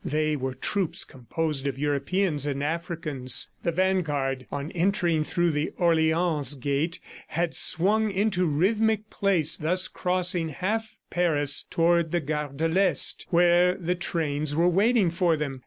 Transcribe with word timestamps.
They 0.03 0.35
were 0.35 0.55
troops 0.55 1.03
composed 1.03 1.67
of 1.67 1.77
Europeans 1.77 2.47
and 2.47 2.63
Africans. 2.63 3.51
The 3.61 3.71
vanguard, 3.71 4.47
on 4.51 4.71
entering 4.71 5.23
through 5.23 5.51
the 5.51 5.73
Orleans 5.77 6.55
gate, 6.55 6.99
had 7.27 7.53
swung 7.53 8.09
into 8.09 8.47
rhythmic 8.47 9.11
pace, 9.11 9.55
thus 9.57 9.87
crossing 9.87 10.49
half 10.49 10.95
Paris 11.11 11.67
toward 11.69 12.11
the 12.11 12.19
Gare 12.19 12.47
de 12.49 12.67
l'Est 12.67 13.27
where 13.29 13.77
the 13.77 13.93
trains 13.93 14.55
were 14.55 14.67
waiting 14.67 15.11
for 15.11 15.37
them. 15.37 15.59